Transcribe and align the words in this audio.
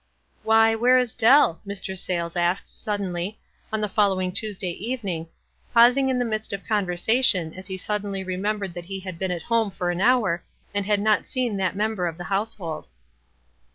"Why, 0.41 0.73
where 0.73 0.97
is 0.97 1.13
Dell?" 1.13 1.61
Mr. 1.63 1.95
Sayles 1.95 2.35
asked, 2.35 2.73
suddenly, 2.81 3.37
on 3.71 3.81
the 3.81 3.87
following 3.87 4.31
Tuesday 4.31 4.71
evening, 4.71 5.27
pausing 5.75 6.09
in 6.09 6.17
the 6.17 6.25
midst 6.25 6.53
of 6.53 6.65
conversation, 6.65 7.53
as 7.53 7.67
he 7.67 7.77
sud 7.77 8.01
denly 8.01 8.25
remembered 8.25 8.73
that 8.73 8.85
he 8.85 9.01
had 9.01 9.19
been 9.19 9.29
at 9.29 9.43
home 9.43 9.69
for 9.69 9.91
an 9.91 10.01
hour 10.01 10.43
and 10.73 10.87
had 10.87 11.01
not 11.01 11.27
seen 11.27 11.55
that 11.57 11.75
member 11.75 12.07
of 12.07 12.17
the 12.17 12.23
household. 12.33 12.87